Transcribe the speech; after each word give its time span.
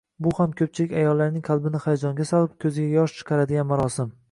Bu 0.27 0.31
ham 0.37 0.53
‘ko’pchilik 0.61 0.95
ayollarning 1.01 1.43
qalbini 1.51 1.83
hayajonga 1.85 2.27
solib, 2.31 2.57
ko’ziga 2.67 2.99
yosh 2.99 3.17
chiqaradigan 3.21 3.73
marosim. 3.77 4.13